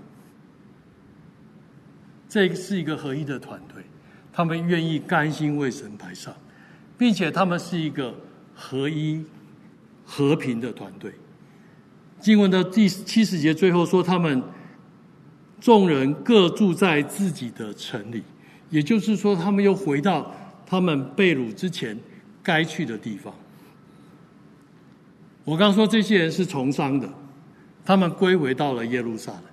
[2.27, 3.83] 这是一个合一的团队，
[4.33, 6.35] 他们愿意甘心为神摆上。
[6.97, 8.13] 并且他们是一个
[8.55, 9.23] 合一、
[10.03, 11.13] 和平的团队。
[12.19, 14.41] 经文的第七十节最后说，他们
[15.61, 18.23] 众人各住在自己的城里，
[18.71, 20.33] 也就是说，他们又回到
[20.65, 21.95] 他们被掳之前
[22.41, 23.31] 该去的地方。
[25.47, 27.07] 我刚说这些人是从商的，
[27.85, 29.43] 他们归回到了耶路撒冷，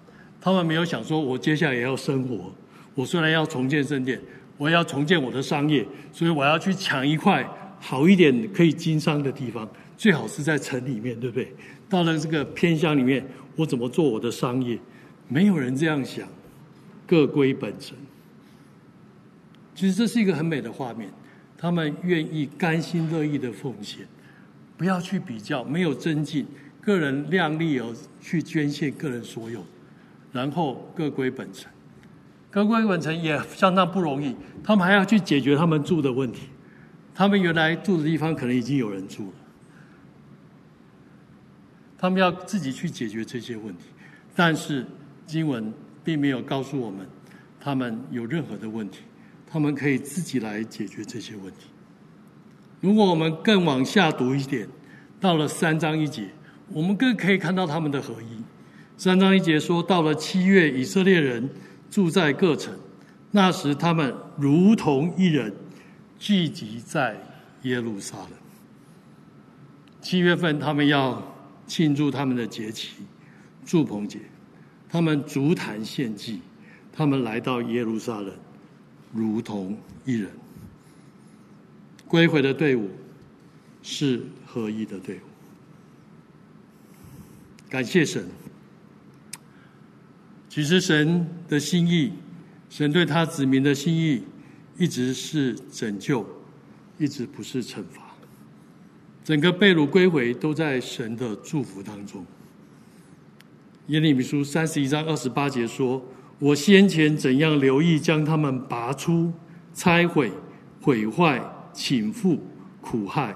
[0.40, 2.52] 他们没有想说，我接下来也要生活。
[2.96, 4.20] 我虽然要重建圣殿。
[4.56, 7.44] 我要重建我的商业，所以我要去抢一块
[7.80, 11.52] 好一点可以经商的地方，最好是在城里面，对不对？
[11.88, 13.26] 到了这个偏乡里面，
[13.56, 14.78] 我怎么做我的商业？
[15.26, 16.28] 没有人这样想，
[17.04, 17.98] 各归本城。
[19.74, 21.10] 其实这是一个很美的画面，
[21.58, 24.06] 他们愿意甘心乐意的奉献，
[24.76, 26.46] 不要去比较，没有增进，
[26.80, 29.64] 个人量力而去捐献个人所有，
[30.32, 31.70] 然后各归本城。
[32.50, 36.48] 各归本城也相当不容易，他们还要去解决他们住的问题。
[37.14, 39.34] 他们原来住的地方可能已经有人住了，
[41.98, 43.84] 他们要自己去解决这些问题。
[44.36, 44.84] 但是
[45.26, 45.72] 经文
[46.02, 47.06] 并没有告诉我们，
[47.60, 49.00] 他们有任何的问题，
[49.46, 51.66] 他们可以自己来解决这些问题。
[52.84, 54.68] 如果我们更往下读一点，
[55.18, 56.28] 到了三章一节，
[56.70, 58.44] 我们更可以看到他们的合一。
[58.98, 61.48] 三章一节说，到了七月，以色列人。
[61.90, 62.74] 住在各城，
[63.30, 65.54] 那时他们如同一人，
[66.18, 67.16] 聚集在
[67.62, 68.30] 耶路撒冷。
[70.02, 71.22] 七月份，他们要
[71.68, 72.96] 庆祝他们的节期，
[73.64, 74.18] 祝棚节。
[74.90, 76.40] 他们足坛献祭，
[76.92, 78.30] 他们来到耶路撒冷，
[79.12, 80.28] 如同一人。
[82.14, 82.88] 归回的队伍
[83.82, 85.20] 是合一的队伍。
[87.68, 88.24] 感谢神。
[90.48, 92.12] 其实神的心意，
[92.70, 94.22] 神对他子民的心意，
[94.78, 96.24] 一直是拯救，
[96.98, 98.14] 一直不是惩罚。
[99.24, 102.24] 整个被掳归回都在神的祝福当中。
[103.88, 106.00] 耶利米书三十一章二十八节说
[106.38, 109.32] ：“我先前怎样留意将他们拔出、
[109.74, 110.30] 拆毁、
[110.80, 111.42] 毁坏、
[111.74, 112.38] 倾覆、
[112.80, 113.34] 苦害，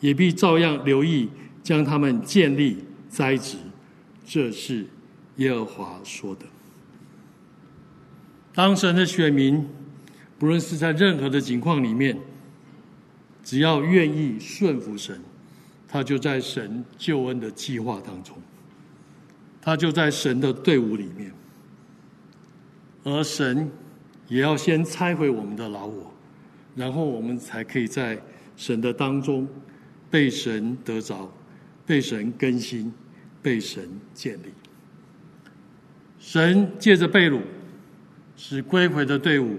[0.00, 1.28] 也必照样留意
[1.62, 3.58] 将他们建立、栽植。”
[4.24, 4.86] 这是
[5.36, 6.46] 耶和华说的。
[8.54, 9.66] 当神的选民，
[10.38, 12.16] 不论是在任何的境况里面，
[13.42, 15.20] 只要愿意顺服神，
[15.88, 18.36] 他就在神救恩的计划当中，
[19.60, 21.32] 他就在神的队伍里面，
[23.02, 23.68] 而神
[24.28, 26.12] 也要先拆毁我们的老我，
[26.80, 28.18] 然后我们才可以在
[28.56, 29.46] 神的当中
[30.10, 31.30] 被神得着，
[31.84, 32.90] 被神更新，
[33.42, 34.46] 被神建立。
[36.18, 37.38] 神借着被掳。
[38.34, 39.58] 使归回的队伍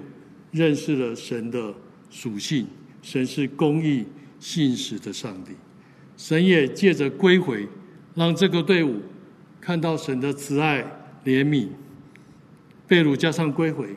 [0.50, 1.72] 认识了神的
[2.10, 2.66] 属性，
[3.04, 4.04] 神是公义
[4.40, 5.52] 信实的上帝。
[6.18, 7.68] 神也借着归回，
[8.16, 9.00] 让这个队伍
[9.60, 10.82] 看到神的慈爱
[11.24, 11.68] 怜悯。
[12.88, 13.96] 被掳加上归回，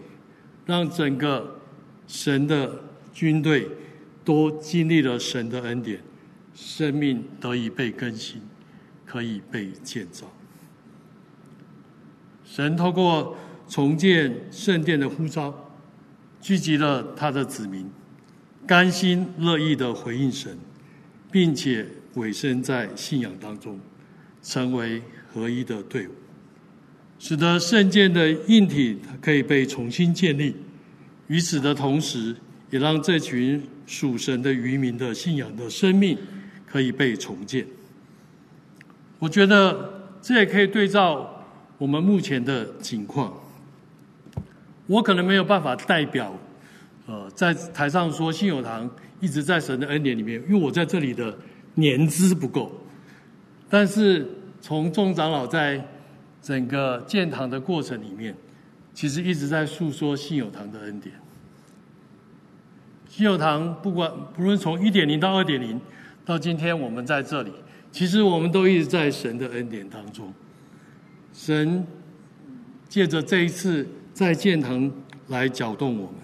[0.67, 1.59] 让整个
[2.07, 2.84] 神的
[3.15, 3.67] 军队
[4.23, 6.01] 都经历了神的恩典，
[6.55, 8.43] 生命得以被更新，
[9.07, 10.31] 可以被建造。
[12.45, 13.35] 神透过。
[13.67, 15.73] 重建圣殿的呼召，
[16.39, 17.91] 聚集了他的子民，
[18.67, 20.57] 甘心乐意的回应神，
[21.33, 23.81] 并且委身在信仰当中，
[24.43, 25.03] 成为
[25.33, 26.11] 合一的队伍，
[27.19, 30.55] 使得圣殿的硬体可以被重新建立。
[31.29, 32.37] 与此的同时，
[32.75, 36.19] 也让这群属神的渔民的信仰的生命
[36.67, 37.65] 可以被重建。
[39.21, 41.45] 我觉得这也可以对照
[41.79, 43.33] 我们目前的情况。
[44.89, 46.37] 我可能没有办法代表，
[47.07, 51.33] 呃，在台上说信友堂一直在神的恩典里面，因为我在这里的
[51.75, 52.73] 年资不够。
[53.71, 54.29] 但是
[54.61, 55.81] 从众长老在
[56.43, 58.35] 整个建堂的过程里面，
[58.93, 61.15] 其实一直在诉说信友堂的恩典。
[63.17, 65.81] 信友堂不管不论从一点零到二点零，
[66.25, 67.53] 到今天我们在这里，
[67.93, 70.35] 其实我们都一直在神的恩典当中。
[71.33, 71.87] 神
[72.89, 74.91] 借着这一次在建堂
[75.29, 76.17] 来搅动我们，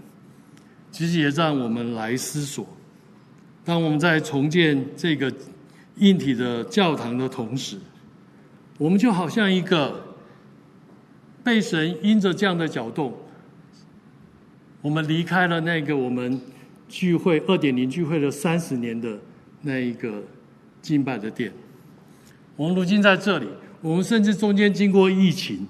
[0.91, 2.66] 其实也让我们来思索：
[3.64, 5.32] 当我们在重建这个
[5.99, 7.78] 硬体的教堂的同时，
[8.78, 10.07] 我们就好像一个。
[11.43, 13.14] 被神因着这样的搅动，
[14.82, 16.38] 我们离开了那个我们
[16.91, 19.16] 聚会二点零聚会了三十年的
[19.62, 20.22] 那一个
[20.82, 21.53] 敬拜的殿。
[22.57, 23.47] 我们如今在这里，
[23.80, 25.66] 我们甚至中间经过疫情，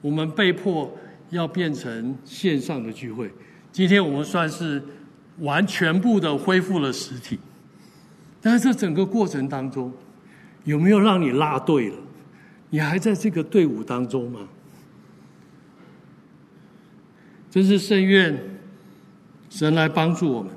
[0.00, 0.90] 我们被迫
[1.28, 3.30] 要变成线上的聚会。
[3.70, 4.82] 今天我们算是
[5.40, 7.38] 完全部的恢复了实体，
[8.40, 9.92] 但是这整个过程当中，
[10.64, 11.96] 有没有让你落队了？
[12.70, 14.48] 你还在这个队伍当中吗？
[17.50, 18.38] 真是圣愿
[19.56, 20.52] 神来帮助我们，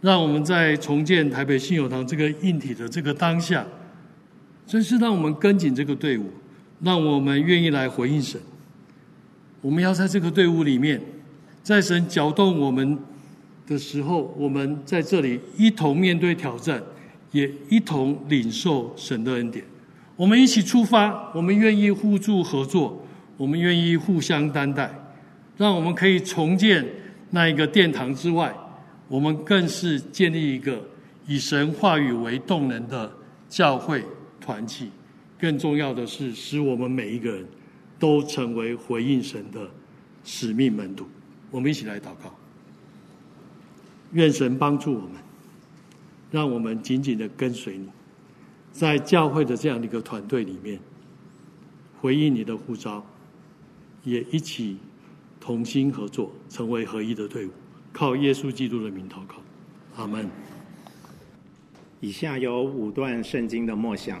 [0.00, 3.62] 让我们在重建台北信友堂这个硬体的这个当下，
[4.66, 6.24] 真是让我们跟紧这个队伍，
[6.80, 8.40] 让我们愿意来回应神。
[9.60, 10.98] 我们要在这个队伍里面，
[11.62, 12.98] 在神搅动我们
[13.66, 16.82] 的时候，我们在这里一同面对挑战，
[17.30, 19.62] 也一同领受神的恩典。
[20.16, 23.04] 我们一起出发，我们愿意互助合作，
[23.36, 24.90] 我们愿意互相担待，
[25.58, 26.82] 让我们可以重建
[27.30, 28.54] 那一个殿堂之外，
[29.08, 30.82] 我们更是建立一个
[31.26, 33.12] 以神话语为动能的
[33.48, 34.04] 教会
[34.40, 34.90] 团体。
[35.38, 37.46] 更重要的是，使我们每一个人
[37.98, 39.70] 都成为回应神的
[40.24, 41.06] 使命门徒。
[41.50, 42.34] 我们一起来祷告，
[44.12, 45.12] 愿神帮助我们，
[46.30, 47.86] 让我们紧紧的跟随你。
[48.72, 50.80] 在教会的这样的一个团队里面，
[52.00, 53.04] 回应你的呼召，
[54.04, 54.76] 也一起
[55.40, 57.50] 同心合作，成为合一的队伍。
[57.92, 59.36] 靠耶稣基督的名祷告，
[59.96, 60.28] 阿门。
[62.00, 64.20] 以下有五段圣经的默想。